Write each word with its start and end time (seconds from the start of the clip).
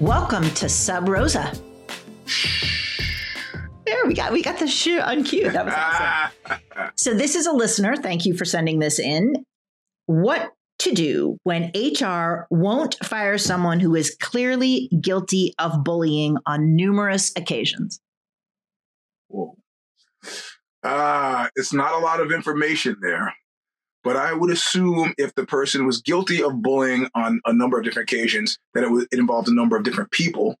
Welcome 0.00 0.50
to 0.56 0.68
Sub 0.68 1.08
Rosa. 1.08 1.50
There 3.86 4.04
we 4.04 4.12
got 4.12 4.30
we 4.30 4.42
got 4.42 4.58
the 4.58 4.66
shoe 4.66 5.00
on 5.00 5.24
cue. 5.24 5.50
That 5.50 5.64
was 5.64 5.72
awesome. 5.74 6.90
so 6.96 7.14
this 7.14 7.34
is 7.34 7.46
a 7.46 7.52
listener. 7.52 7.96
Thank 7.96 8.26
you 8.26 8.36
for 8.36 8.44
sending 8.44 8.78
this 8.78 8.98
in. 8.98 9.46
What 10.04 10.52
to 10.80 10.92
do 10.92 11.38
when 11.44 11.72
HR 11.74 12.46
won't 12.50 12.96
fire 13.06 13.38
someone 13.38 13.80
who 13.80 13.94
is 13.94 14.14
clearly 14.20 14.90
guilty 15.00 15.54
of 15.58 15.82
bullying 15.82 16.36
on 16.44 16.76
numerous 16.76 17.32
occasions? 17.34 17.98
Whoa. 19.28 19.56
Uh, 20.82 21.48
it's 21.56 21.72
not 21.72 21.94
a 21.94 21.98
lot 22.04 22.20
of 22.20 22.32
information 22.32 22.96
there. 23.00 23.32
But 24.06 24.16
I 24.16 24.32
would 24.32 24.52
assume 24.52 25.14
if 25.18 25.34
the 25.34 25.44
person 25.44 25.84
was 25.84 26.00
guilty 26.00 26.40
of 26.40 26.62
bullying 26.62 27.08
on 27.16 27.40
a 27.44 27.52
number 27.52 27.76
of 27.76 27.82
different 27.82 28.08
occasions, 28.08 28.56
that 28.72 28.84
it, 28.84 29.08
it 29.10 29.18
involved 29.18 29.48
a 29.48 29.52
number 29.52 29.76
of 29.76 29.82
different 29.82 30.12
people. 30.12 30.54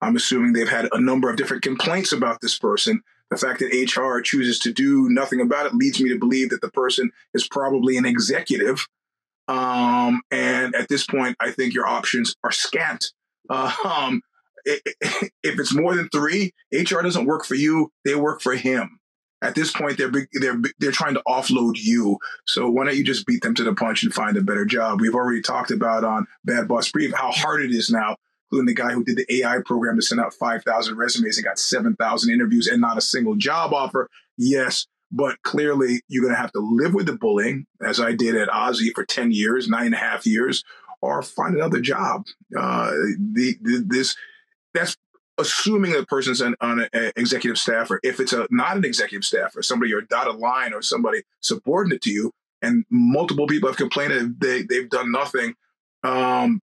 I'm 0.00 0.16
assuming 0.16 0.54
they've 0.54 0.66
had 0.66 0.88
a 0.92 0.98
number 0.98 1.28
of 1.28 1.36
different 1.36 1.62
complaints 1.62 2.12
about 2.12 2.40
this 2.40 2.58
person. 2.58 3.02
The 3.30 3.36
fact 3.36 3.60
that 3.60 3.94
HR 3.94 4.22
chooses 4.22 4.58
to 4.60 4.72
do 4.72 5.10
nothing 5.10 5.42
about 5.42 5.66
it 5.66 5.74
leads 5.74 6.00
me 6.00 6.08
to 6.08 6.18
believe 6.18 6.48
that 6.48 6.62
the 6.62 6.70
person 6.70 7.10
is 7.34 7.46
probably 7.46 7.98
an 7.98 8.06
executive. 8.06 8.88
Um, 9.48 10.22
and 10.30 10.74
at 10.74 10.88
this 10.88 11.04
point, 11.04 11.36
I 11.40 11.50
think 11.50 11.74
your 11.74 11.86
options 11.86 12.36
are 12.42 12.50
scant. 12.50 13.12
Uh, 13.50 13.70
um, 13.84 14.22
if 14.64 15.20
it's 15.42 15.74
more 15.74 15.94
than 15.94 16.08
three, 16.08 16.54
HR 16.72 17.02
doesn't 17.02 17.26
work 17.26 17.44
for 17.44 17.54
you; 17.54 17.92
they 18.06 18.14
work 18.14 18.40
for 18.40 18.54
him 18.54 18.97
at 19.42 19.54
this 19.54 19.72
point 19.72 19.98
they're 19.98 20.10
they're 20.40 20.60
they're 20.78 20.92
trying 20.92 21.14
to 21.14 21.22
offload 21.26 21.76
you. 21.76 22.18
So 22.46 22.68
why 22.68 22.84
don't 22.84 22.96
you 22.96 23.04
just 23.04 23.26
beat 23.26 23.42
them 23.42 23.54
to 23.54 23.64
the 23.64 23.74
punch 23.74 24.02
and 24.02 24.12
find 24.12 24.36
a 24.36 24.42
better 24.42 24.64
job? 24.64 25.00
We've 25.00 25.14
already 25.14 25.42
talked 25.42 25.70
about 25.70 26.04
on 26.04 26.26
Bad 26.44 26.68
Boss 26.68 26.90
Brief 26.90 27.12
how 27.14 27.30
hard 27.30 27.62
it 27.62 27.70
is 27.70 27.90
now, 27.90 28.16
including 28.46 28.66
the 28.66 28.80
guy 28.80 28.92
who 28.92 29.04
did 29.04 29.16
the 29.16 29.40
AI 29.40 29.58
program 29.64 29.96
to 29.96 30.02
send 30.02 30.20
out 30.20 30.34
five 30.34 30.64
thousand 30.64 30.96
resumes 30.96 31.38
and 31.38 31.44
got 31.44 31.58
seven 31.58 31.94
thousand 31.96 32.32
interviews 32.32 32.66
and 32.66 32.80
not 32.80 32.98
a 32.98 33.02
single 33.02 33.36
job 33.36 33.72
offer. 33.72 34.08
Yes. 34.36 34.86
But 35.10 35.40
clearly, 35.42 36.02
you're 36.08 36.22
going 36.22 36.34
to 36.34 36.40
have 36.40 36.52
to 36.52 36.60
live 36.60 36.92
with 36.92 37.06
the 37.06 37.16
bullying, 37.16 37.64
as 37.82 37.98
I 37.98 38.12
did 38.12 38.36
at 38.36 38.50
Ozzy 38.50 38.90
for 38.94 39.06
10 39.06 39.30
years, 39.30 39.66
nine 39.66 39.86
and 39.86 39.94
a 39.94 39.98
half 39.98 40.26
years, 40.26 40.62
or 41.00 41.22
find 41.22 41.54
another 41.54 41.80
job. 41.80 42.24
Uh, 42.54 42.90
the, 43.32 43.56
the, 43.62 43.84
this 43.88 44.14
that's 44.74 44.96
assuming 45.38 45.92
the 45.92 46.04
person's 46.06 46.40
on, 46.40 46.54
on 46.60 46.88
an 46.92 47.12
executive 47.16 47.58
staffer, 47.58 48.00
if 48.02 48.20
it's 48.20 48.32
a 48.32 48.46
not 48.50 48.76
an 48.76 48.84
executive 48.84 49.24
staffer, 49.24 49.62
somebody 49.62 49.90
you're 49.90 50.02
dotted 50.02 50.36
line, 50.36 50.72
or 50.72 50.82
somebody 50.82 51.22
subordinate 51.40 52.02
to 52.02 52.10
you, 52.10 52.32
and 52.62 52.84
multiple 52.90 53.46
people 53.46 53.68
have 53.68 53.76
complained 53.76 54.12
that 54.12 54.40
they 54.40 54.62
they've 54.62 54.90
done 54.90 55.12
nothing, 55.12 55.54
um, 56.02 56.60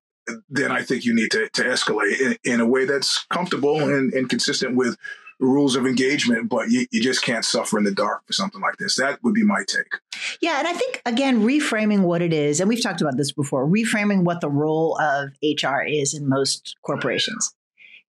then 0.49 0.71
I 0.71 0.81
think 0.81 1.05
you 1.05 1.13
need 1.13 1.31
to, 1.31 1.49
to 1.49 1.63
escalate 1.63 2.19
in, 2.19 2.37
in 2.43 2.61
a 2.61 2.65
way 2.65 2.85
that's 2.85 3.25
comfortable 3.29 3.79
and, 3.81 4.13
and 4.13 4.29
consistent 4.29 4.75
with 4.75 4.97
rules 5.39 5.75
of 5.75 5.85
engagement, 5.85 6.49
but 6.49 6.69
you, 6.69 6.85
you 6.91 7.01
just 7.01 7.21
can't 7.21 7.43
suffer 7.43 7.77
in 7.77 7.83
the 7.83 7.91
dark 7.91 8.25
for 8.25 8.33
something 8.33 8.61
like 8.61 8.77
this. 8.77 8.95
That 8.95 9.21
would 9.23 9.33
be 9.33 9.43
my 9.43 9.63
take. 9.67 9.99
Yeah. 10.41 10.59
And 10.59 10.67
I 10.67 10.73
think, 10.73 11.01
again, 11.05 11.41
reframing 11.41 12.01
what 12.01 12.21
it 12.21 12.33
is, 12.33 12.59
and 12.59 12.69
we've 12.69 12.81
talked 12.81 13.01
about 13.01 13.17
this 13.17 13.31
before, 13.31 13.67
reframing 13.67 14.23
what 14.23 14.41
the 14.41 14.49
role 14.49 14.97
of 14.99 15.29
HR 15.43 15.81
is 15.85 16.13
in 16.13 16.29
most 16.29 16.75
corporations. 16.83 17.53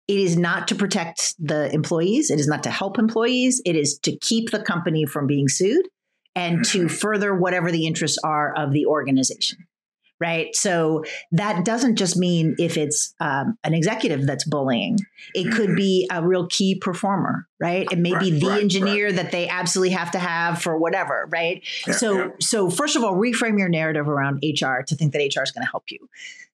It 0.08 0.18
is 0.18 0.36
not 0.36 0.68
to 0.68 0.74
protect 0.74 1.34
the 1.38 1.72
employees. 1.72 2.30
It 2.30 2.38
is 2.38 2.46
not 2.46 2.62
to 2.62 2.70
help 2.70 2.98
employees. 2.98 3.60
It 3.64 3.74
is 3.76 3.98
to 4.00 4.16
keep 4.16 4.50
the 4.50 4.62
company 4.62 5.04
from 5.04 5.26
being 5.26 5.48
sued 5.48 5.88
and 6.36 6.64
to 6.66 6.80
mm-hmm. 6.80 6.88
further 6.88 7.34
whatever 7.34 7.72
the 7.72 7.86
interests 7.86 8.18
are 8.22 8.54
of 8.54 8.72
the 8.72 8.86
organization. 8.86 9.66
Right. 10.18 10.56
So 10.56 11.04
that 11.32 11.66
doesn't 11.66 11.96
just 11.96 12.16
mean 12.16 12.54
if 12.58 12.78
it's 12.78 13.14
um, 13.20 13.58
an 13.64 13.74
executive 13.74 14.26
that's 14.26 14.44
bullying, 14.44 14.98
it 15.34 15.52
could 15.52 15.70
mm-hmm. 15.70 15.76
be 15.76 16.08
a 16.10 16.26
real 16.26 16.46
key 16.46 16.74
performer. 16.74 17.46
Right. 17.60 17.86
It 17.92 17.98
may 17.98 18.12
right, 18.12 18.22
be 18.22 18.30
the 18.30 18.46
right, 18.46 18.62
engineer 18.62 19.06
right. 19.08 19.16
that 19.16 19.30
they 19.30 19.46
absolutely 19.46 19.94
have 19.94 20.12
to 20.12 20.18
have 20.18 20.62
for 20.62 20.78
whatever. 20.78 21.28
Right. 21.30 21.62
Yeah, 21.86 21.94
so, 21.94 22.18
yeah. 22.18 22.28
so 22.40 22.70
first 22.70 22.96
of 22.96 23.04
all, 23.04 23.12
reframe 23.14 23.58
your 23.58 23.68
narrative 23.68 24.08
around 24.08 24.42
HR 24.42 24.80
to 24.86 24.94
think 24.94 25.12
that 25.12 25.18
HR 25.18 25.42
is 25.42 25.50
going 25.50 25.66
to 25.66 25.70
help 25.70 25.90
you. 25.90 26.08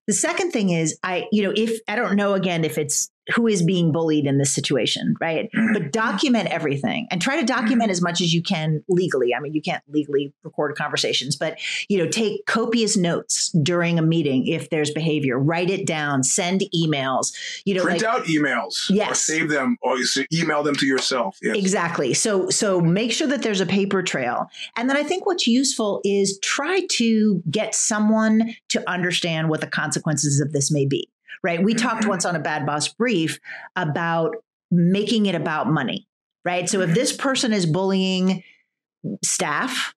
The 0.08 0.12
second 0.12 0.50
thing 0.50 0.70
is, 0.70 0.98
I, 1.04 1.28
you 1.30 1.44
know, 1.44 1.52
if 1.54 1.78
I 1.86 1.94
don't 1.94 2.16
know 2.16 2.34
again 2.34 2.64
if 2.64 2.78
it's 2.78 3.11
who 3.34 3.46
is 3.46 3.62
being 3.62 3.92
bullied 3.92 4.26
in 4.26 4.38
this 4.38 4.54
situation, 4.54 5.14
right? 5.20 5.48
Mm-hmm. 5.54 5.72
But 5.74 5.92
document 5.92 6.48
everything 6.48 7.06
and 7.10 7.22
try 7.22 7.38
to 7.38 7.46
document 7.46 7.82
mm-hmm. 7.82 7.90
as 7.90 8.02
much 8.02 8.20
as 8.20 8.34
you 8.34 8.42
can 8.42 8.82
legally. 8.88 9.34
I 9.34 9.40
mean, 9.40 9.54
you 9.54 9.62
can't 9.62 9.82
legally 9.88 10.34
record 10.42 10.74
conversations, 10.76 11.36
but 11.36 11.58
you 11.88 11.98
know, 11.98 12.08
take 12.08 12.44
copious 12.46 12.96
notes 12.96 13.54
during 13.62 13.98
a 13.98 14.02
meeting 14.02 14.46
if 14.46 14.70
there's 14.70 14.90
behavior. 14.90 15.38
Write 15.38 15.70
it 15.70 15.86
down. 15.86 16.24
Send 16.24 16.64
emails. 16.74 17.32
You 17.64 17.74
know, 17.74 17.84
print 17.84 18.02
like, 18.02 18.10
out 18.10 18.24
emails. 18.24 18.90
Yes. 18.90 19.10
Or 19.10 19.14
save 19.14 19.48
them 19.50 19.76
or 19.82 19.96
email 20.32 20.62
them 20.62 20.74
to 20.76 20.86
yourself. 20.86 21.38
Yes. 21.42 21.56
Exactly. 21.56 22.14
So 22.14 22.50
so 22.50 22.80
make 22.80 23.12
sure 23.12 23.28
that 23.28 23.42
there's 23.42 23.60
a 23.60 23.66
paper 23.66 24.02
trail. 24.02 24.48
And 24.76 24.90
then 24.90 24.96
I 24.96 25.04
think 25.04 25.26
what's 25.26 25.46
useful 25.46 26.00
is 26.04 26.38
try 26.40 26.86
to 26.92 27.42
get 27.50 27.74
someone 27.74 28.54
to 28.70 28.90
understand 28.90 29.48
what 29.48 29.60
the 29.60 29.66
consequences 29.68 30.40
of 30.40 30.52
this 30.52 30.70
may 30.72 30.86
be 30.86 31.08
right? 31.42 31.62
We 31.62 31.74
talked 31.74 32.06
once 32.06 32.24
on 32.24 32.36
a 32.36 32.40
bad 32.40 32.66
boss 32.66 32.88
brief 32.88 33.38
about 33.76 34.36
making 34.70 35.26
it 35.26 35.34
about 35.34 35.68
money, 35.68 36.06
right? 36.44 36.68
So 36.68 36.80
if 36.80 36.86
mm-hmm. 36.86 36.94
this 36.94 37.12
person 37.12 37.52
is 37.52 37.66
bullying 37.66 38.42
staff, 39.24 39.94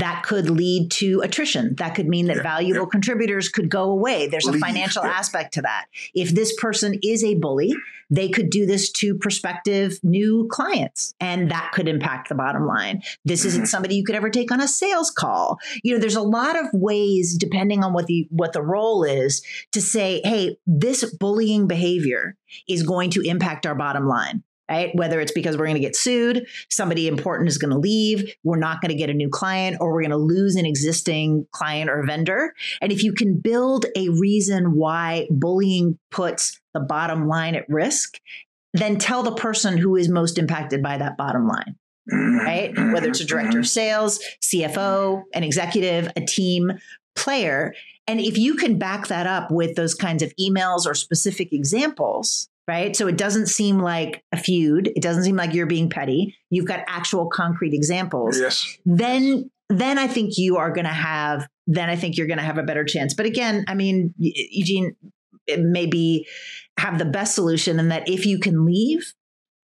that 0.00 0.22
could 0.24 0.50
lead 0.50 0.90
to 0.90 1.20
attrition. 1.20 1.74
That 1.76 1.94
could 1.94 2.06
mean 2.06 2.26
that 2.26 2.38
yeah, 2.38 2.42
valuable 2.42 2.82
yeah. 2.82 2.90
contributors 2.90 3.48
could 3.48 3.68
go 3.68 3.90
away. 3.90 4.28
There's 4.28 4.46
a 4.46 4.58
financial 4.58 5.04
yeah. 5.04 5.10
aspect 5.10 5.54
to 5.54 5.62
that. 5.62 5.86
If 6.14 6.30
this 6.30 6.54
person 6.56 6.98
is 7.02 7.24
a 7.24 7.34
bully, 7.34 7.74
they 8.10 8.28
could 8.28 8.50
do 8.50 8.66
this 8.66 8.90
to 8.92 9.16
prospective 9.16 9.98
new 10.02 10.46
clients, 10.50 11.14
and 11.20 11.50
that 11.50 11.72
could 11.74 11.88
impact 11.88 12.28
the 12.28 12.34
bottom 12.34 12.66
line. 12.66 13.02
This 13.24 13.40
mm-hmm. 13.40 13.48
isn't 13.48 13.66
somebody 13.66 13.96
you 13.96 14.04
could 14.04 14.14
ever 14.14 14.30
take 14.30 14.52
on 14.52 14.60
a 14.60 14.68
sales 14.68 15.10
call. 15.10 15.58
You 15.82 15.94
know, 15.94 16.00
there's 16.00 16.16
a 16.16 16.22
lot 16.22 16.58
of 16.58 16.66
ways, 16.72 17.36
depending 17.36 17.82
on 17.82 17.92
what 17.92 18.06
the 18.06 18.26
what 18.30 18.52
the 18.52 18.62
role 18.62 19.04
is, 19.04 19.42
to 19.72 19.80
say, 19.80 20.20
hey, 20.24 20.58
this 20.66 21.04
bullying 21.14 21.66
behavior 21.66 22.36
is 22.68 22.82
going 22.82 23.10
to 23.10 23.22
impact 23.22 23.66
our 23.66 23.74
bottom 23.74 24.06
line 24.06 24.42
right? 24.70 24.90
Whether 24.94 25.20
it's 25.20 25.32
because 25.32 25.56
we're 25.56 25.66
going 25.66 25.76
to 25.76 25.80
get 25.80 25.96
sued, 25.96 26.46
somebody 26.70 27.08
important 27.08 27.48
is 27.48 27.58
going 27.58 27.72
to 27.72 27.78
leave, 27.78 28.34
we're 28.44 28.58
not 28.58 28.80
going 28.80 28.90
to 28.90 28.96
get 28.96 29.10
a 29.10 29.14
new 29.14 29.28
client, 29.28 29.76
or 29.80 29.92
we're 29.92 30.02
going 30.02 30.10
to 30.10 30.16
lose 30.16 30.56
an 30.56 30.66
existing 30.66 31.46
client 31.52 31.90
or 31.90 32.04
vendor. 32.04 32.54
And 32.80 32.92
if 32.92 33.02
you 33.02 33.12
can 33.12 33.38
build 33.38 33.86
a 33.96 34.08
reason 34.08 34.74
why 34.74 35.26
bullying 35.30 35.98
puts 36.10 36.60
the 36.74 36.80
bottom 36.80 37.28
line 37.28 37.54
at 37.54 37.68
risk, 37.68 38.18
then 38.72 38.98
tell 38.98 39.22
the 39.22 39.34
person 39.34 39.78
who 39.78 39.96
is 39.96 40.08
most 40.08 40.38
impacted 40.38 40.82
by 40.82 40.98
that 40.98 41.16
bottom 41.16 41.48
line. 41.48 41.76
Right? 42.08 42.72
Whether 42.76 43.08
it's 43.08 43.20
a 43.20 43.24
director 43.24 43.58
of 43.58 43.66
sales, 43.66 44.20
CFO, 44.40 45.24
an 45.34 45.42
executive, 45.42 46.08
a 46.14 46.20
team 46.20 46.72
player. 47.16 47.74
And 48.06 48.20
if 48.20 48.38
you 48.38 48.54
can 48.54 48.78
back 48.78 49.08
that 49.08 49.26
up 49.26 49.50
with 49.50 49.74
those 49.74 49.94
kinds 49.94 50.22
of 50.22 50.32
emails 50.38 50.86
or 50.86 50.94
specific 50.94 51.52
examples, 51.52 52.48
right? 52.68 52.96
So 52.96 53.06
it 53.06 53.16
doesn't 53.16 53.46
seem 53.46 53.78
like 53.78 54.22
a 54.32 54.36
feud. 54.36 54.90
It 54.94 55.02
doesn't 55.02 55.24
seem 55.24 55.36
like 55.36 55.54
you're 55.54 55.66
being 55.66 55.88
petty. 55.90 56.36
You've 56.50 56.66
got 56.66 56.80
actual 56.86 57.28
concrete 57.28 57.74
examples. 57.74 58.38
Yes. 58.38 58.78
Then 58.84 59.50
then 59.68 59.98
I 59.98 60.06
think 60.06 60.38
you 60.38 60.58
are 60.58 60.70
going 60.70 60.84
to 60.84 60.92
have 60.92 61.48
then 61.66 61.88
I 61.88 61.96
think 61.96 62.16
you're 62.16 62.28
going 62.28 62.38
to 62.38 62.44
have 62.44 62.58
a 62.58 62.62
better 62.62 62.84
chance. 62.84 63.14
But 63.14 63.26
again, 63.26 63.64
I 63.66 63.74
mean, 63.74 64.14
Eugene 64.18 64.94
maybe 65.58 66.26
have 66.78 66.98
the 66.98 67.04
best 67.04 67.34
solution 67.34 67.78
in 67.80 67.88
that 67.88 68.08
if 68.08 68.26
you 68.26 68.38
can 68.38 68.64
leave, 68.64 69.14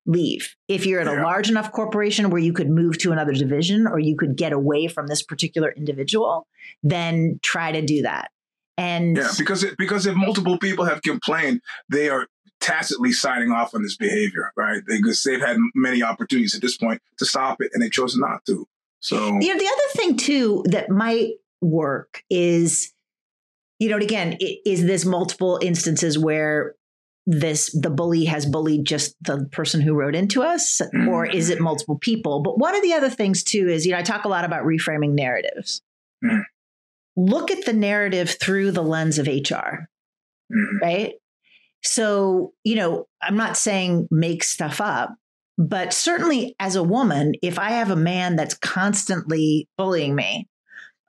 leave. 0.06 0.56
If 0.68 0.86
you're 0.86 1.00
at 1.00 1.06
yeah. 1.06 1.22
a 1.22 1.22
large 1.22 1.48
enough 1.48 1.70
corporation 1.70 2.30
where 2.30 2.40
you 2.40 2.52
could 2.52 2.68
move 2.68 2.98
to 2.98 3.12
another 3.12 3.32
division 3.32 3.86
or 3.86 3.98
you 3.98 4.16
could 4.16 4.36
get 4.36 4.52
away 4.52 4.88
from 4.88 5.06
this 5.06 5.22
particular 5.22 5.72
individual, 5.72 6.46
then 6.82 7.38
try 7.42 7.70
to 7.70 7.82
do 7.82 8.02
that. 8.02 8.30
And 8.78 9.16
yeah, 9.16 9.30
because 9.38 9.62
it, 9.62 9.76
because 9.76 10.06
if 10.06 10.16
multiple 10.16 10.58
people 10.58 10.86
have 10.86 11.02
complained, 11.02 11.60
they 11.88 12.08
are 12.08 12.26
tacitly 12.62 13.12
signing 13.12 13.50
off 13.50 13.74
on 13.74 13.82
this 13.82 13.96
behavior, 13.96 14.52
right? 14.56 14.82
Because 14.86 15.22
they've 15.22 15.40
had 15.40 15.58
many 15.74 16.02
opportunities 16.02 16.54
at 16.54 16.62
this 16.62 16.76
point 16.76 17.02
to 17.18 17.26
stop 17.26 17.60
it 17.60 17.70
and 17.74 17.82
they 17.82 17.90
chose 17.90 18.16
not 18.16 18.44
to. 18.46 18.66
So, 19.00 19.16
you 19.40 19.52
know, 19.52 19.58
the 19.58 19.66
other 19.66 19.88
thing 19.94 20.16
too 20.16 20.64
that 20.66 20.88
might 20.88 21.32
work 21.60 22.22
is, 22.30 22.92
you 23.78 23.88
know, 23.88 23.96
again, 23.96 24.38
is 24.40 24.84
this 24.84 25.04
multiple 25.04 25.58
instances 25.60 26.16
where 26.16 26.76
this 27.26 27.70
the 27.80 27.90
bully 27.90 28.24
has 28.24 28.46
bullied 28.46 28.84
just 28.84 29.14
the 29.22 29.48
person 29.52 29.80
who 29.80 29.94
wrote 29.94 30.14
into 30.14 30.42
us 30.42 30.80
mm-hmm. 30.80 31.08
or 31.08 31.24
is 31.24 31.50
it 31.50 31.60
multiple 31.60 31.96
people 31.96 32.42
but 32.42 32.58
one 32.58 32.74
of 32.74 32.82
the 32.82 32.92
other 32.92 33.08
things 33.08 33.44
too 33.44 33.68
is 33.68 33.86
you 33.86 33.92
know 33.92 33.98
i 33.98 34.02
talk 34.02 34.24
a 34.24 34.28
lot 34.28 34.44
about 34.44 34.64
reframing 34.64 35.12
narratives 35.12 35.82
mm-hmm. 36.24 36.40
look 37.16 37.52
at 37.52 37.64
the 37.64 37.72
narrative 37.72 38.36
through 38.40 38.72
the 38.72 38.82
lens 38.82 39.20
of 39.20 39.28
hr 39.28 39.30
mm-hmm. 39.30 40.78
right 40.82 41.14
so, 41.84 42.52
you 42.64 42.76
know, 42.76 43.06
I'm 43.20 43.36
not 43.36 43.56
saying 43.56 44.08
make 44.10 44.44
stuff 44.44 44.80
up, 44.80 45.14
but 45.58 45.92
certainly 45.92 46.54
as 46.58 46.76
a 46.76 46.82
woman, 46.82 47.34
if 47.42 47.58
I 47.58 47.70
have 47.70 47.90
a 47.90 47.96
man 47.96 48.36
that's 48.36 48.54
constantly 48.54 49.68
bullying 49.76 50.14
me, 50.14 50.48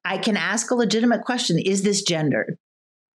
I 0.06 0.18
can 0.18 0.36
ask 0.36 0.70
a 0.70 0.76
legitimate 0.76 1.24
question 1.24 1.60
Is 1.60 1.84
this 1.84 2.02
gendered? 2.02 2.58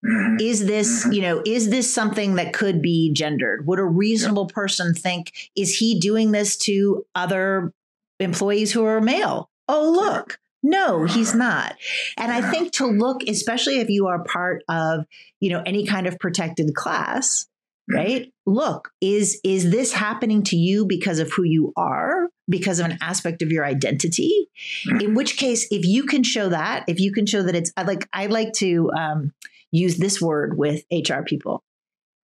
Mm-hmm. 0.05 0.37
Is 0.39 0.65
this, 0.65 1.03
mm-hmm. 1.03 1.13
you 1.13 1.21
know, 1.21 1.41
is 1.45 1.69
this 1.69 1.91
something 1.91 2.35
that 2.35 2.53
could 2.53 2.81
be 2.81 3.11
gendered? 3.13 3.65
Would 3.67 3.79
a 3.79 3.83
reasonable 3.83 4.47
person 4.47 4.93
think, 4.93 5.33
is 5.55 5.75
he 5.75 5.99
doing 5.99 6.31
this 6.31 6.55
to 6.57 7.05
other 7.15 7.73
employees 8.19 8.71
who 8.71 8.85
are 8.85 9.01
male? 9.01 9.49
Oh, 9.67 9.91
look. 9.91 10.39
No, 10.67 11.05
he's 11.05 11.33
not. 11.33 11.77
And 12.17 12.29
I 12.29 12.51
think 12.51 12.73
to 12.73 12.87
look, 12.87 13.23
especially 13.23 13.79
if 13.79 13.89
you 13.89 14.07
are 14.07 14.23
part 14.25 14.63
of, 14.67 15.05
you 15.39 15.49
know, 15.49 15.63
any 15.65 15.85
kind 15.85 16.07
of 16.07 16.19
protected 16.19 16.75
class, 16.75 17.45
mm. 17.89 17.95
right? 17.95 18.33
Look, 18.45 18.89
is 18.99 19.39
is 19.45 19.71
this 19.71 19.93
happening 19.93 20.43
to 20.43 20.57
you 20.57 20.85
because 20.85 21.19
of 21.19 21.31
who 21.31 21.43
you 21.43 21.71
are, 21.77 22.27
because 22.49 22.79
of 22.79 22.87
an 22.87 22.97
aspect 23.01 23.41
of 23.41 23.49
your 23.49 23.63
identity? 23.63 24.49
Mm. 24.89 25.03
In 25.03 25.15
which 25.15 25.37
case, 25.37 25.67
if 25.71 25.85
you 25.85 26.03
can 26.03 26.23
show 26.23 26.49
that, 26.49 26.83
if 26.89 26.99
you 26.99 27.13
can 27.13 27.25
show 27.25 27.43
that 27.43 27.55
it's 27.55 27.71
I 27.77 27.83
like 27.83 28.05
I 28.11 28.25
like 28.25 28.51
to 28.55 28.91
um, 28.91 29.31
use 29.71 29.97
this 29.97 30.21
word 30.21 30.57
with 30.57 30.83
HR 30.91 31.21
people. 31.25 31.63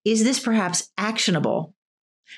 Is 0.07 0.25
this 0.25 0.41
perhaps 0.41 0.91
actionable? 0.97 1.75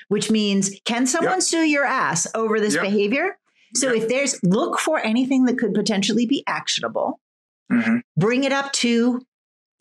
Which 0.09 0.29
means, 0.29 0.71
can 0.85 1.05
someone 1.05 1.35
yep. 1.35 1.43
sue 1.43 1.63
your 1.63 1.85
ass 1.85 2.27
over 2.35 2.59
this 2.59 2.73
yep. 2.73 2.83
behavior? 2.83 3.37
So 3.75 3.91
yep. 3.91 4.03
if 4.03 4.09
there's 4.09 4.39
look 4.43 4.79
for 4.79 4.99
anything 4.99 5.45
that 5.45 5.57
could 5.57 5.73
potentially 5.73 6.25
be 6.25 6.43
actionable, 6.47 7.19
mm-hmm. 7.71 7.97
bring 8.17 8.43
it 8.43 8.51
up 8.51 8.71
to 8.73 9.21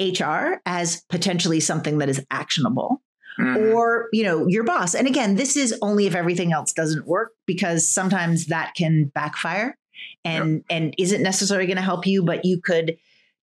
HR 0.01 0.61
as 0.67 1.05
potentially 1.09 1.61
something 1.61 1.99
that 1.99 2.09
is 2.09 2.25
actionable. 2.31 3.03
Mm-hmm. 3.41 3.73
Or, 3.73 4.09
you 4.13 4.25
know, 4.25 4.47
your 4.47 4.63
boss. 4.63 4.95
And 4.95 5.09
again, 5.09 5.37
this 5.37 5.57
is 5.57 5.75
only 5.81 6.07
if 6.07 6.15
everything 6.15 6.53
else 6.53 6.75
doesn't 6.75 7.07
work 7.07 7.33
because 7.47 7.89
sometimes 7.89 8.49
that 8.49 8.75
can 8.75 9.11
backfire 9.15 9.79
and 10.23 10.57
yep. 10.57 10.63
and 10.69 10.95
isn't 10.99 11.23
necessarily 11.23 11.67
going 11.67 11.77
to 11.79 11.83
help 11.83 12.07
you, 12.07 12.23
but 12.23 12.45
you 12.45 12.61
could 12.61 12.99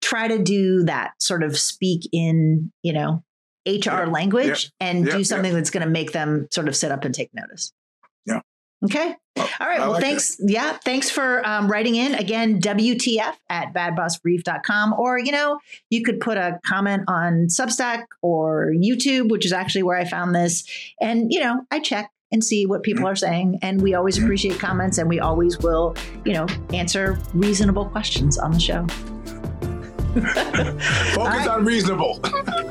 try 0.01 0.27
to 0.27 0.39
do 0.41 0.83
that 0.85 1.11
sort 1.21 1.43
of 1.43 1.55
speak 1.55 2.09
in, 2.11 2.71
you 2.81 2.93
know, 2.93 3.23
HR 3.67 4.05
language 4.05 4.71
and 4.79 5.05
do 5.05 5.23
something 5.23 5.53
that's 5.53 5.71
going 5.71 5.85
to 5.85 5.91
make 5.91 6.11
them 6.11 6.47
sort 6.51 6.67
of 6.67 6.75
sit 6.75 6.91
up 6.91 7.05
and 7.05 7.13
take 7.13 7.31
notice. 7.33 7.71
Okay. 8.85 9.15
All 9.37 9.67
right. 9.67 9.79
I 9.79 9.83
well, 9.83 9.91
like 9.91 10.01
thanks. 10.01 10.35
That. 10.37 10.49
Yeah. 10.49 10.77
Thanks 10.77 11.09
for 11.09 11.45
um, 11.45 11.69
writing 11.69 11.95
in. 11.95 12.15
Again, 12.15 12.61
WTF 12.61 13.33
at 13.49 13.73
badbossbrief.com. 13.73 14.93
Or, 14.97 15.19
you 15.19 15.31
know, 15.31 15.59
you 15.89 16.03
could 16.03 16.19
put 16.19 16.37
a 16.37 16.59
comment 16.65 17.03
on 17.07 17.47
Substack 17.47 18.03
or 18.21 18.71
YouTube, 18.73 19.29
which 19.29 19.45
is 19.45 19.51
actually 19.51 19.83
where 19.83 19.97
I 19.97 20.05
found 20.05 20.33
this. 20.33 20.65
And, 21.01 21.31
you 21.31 21.39
know, 21.39 21.61
I 21.71 21.79
check 21.79 22.11
and 22.31 22.43
see 22.43 22.65
what 22.65 22.83
people 22.83 23.03
mm-hmm. 23.03 23.11
are 23.11 23.15
saying. 23.15 23.59
And 23.61 23.81
we 23.81 23.93
always 23.93 24.15
mm-hmm. 24.15 24.25
appreciate 24.25 24.59
comments 24.59 24.97
and 24.97 25.09
we 25.09 25.19
always 25.19 25.59
will, 25.59 25.95
you 26.25 26.33
know, 26.33 26.47
answer 26.73 27.19
reasonable 27.33 27.85
questions 27.85 28.37
on 28.37 28.51
the 28.51 28.59
show. 28.59 28.87
Focus 30.15 31.17
right. 31.17 31.47
on 31.47 31.65
reasonable. 31.65 32.19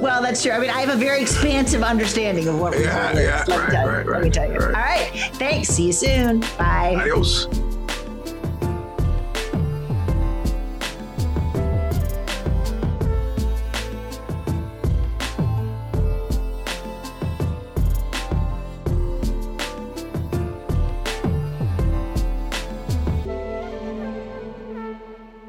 well, 0.00 0.23
that's 0.23 0.43
true. 0.43 0.52
I 0.52 0.58
mean, 0.58 0.70
I 0.70 0.81
have 0.81 0.88
a 0.88 0.99
very 0.99 1.20
expansive 1.20 1.82
understanding 1.82 2.49
of 2.49 2.58
what 2.58 2.79
yeah, 2.79 3.12
yeah, 3.12 3.44
Let, 3.46 3.58
right, 3.58 3.69
me 3.69 3.70
tell 3.70 3.85
you. 3.85 3.91
Right, 3.91 4.06
Let 4.06 4.23
me 4.23 4.31
tell 4.31 4.52
you. 4.52 4.61
All 4.61 4.73
right. 4.73 5.11
Thanks. 5.35 5.69
See 5.69 5.87
you 5.87 5.93
soon. 5.93 6.41
Bye. 6.58 6.96
Adios. 6.99 7.46